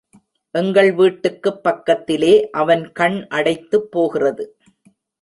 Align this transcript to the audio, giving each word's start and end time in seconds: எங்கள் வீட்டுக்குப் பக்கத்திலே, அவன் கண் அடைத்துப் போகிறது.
எங்கள் 0.55 0.93
வீட்டுக்குப் 0.93 1.63
பக்கத்திலே, 1.63 2.49
அவன் 2.49 2.91
கண் 2.91 3.25
அடைத்துப் 3.29 3.91
போகிறது. 3.91 4.57